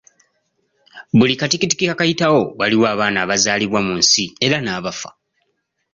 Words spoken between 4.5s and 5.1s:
n'abafa.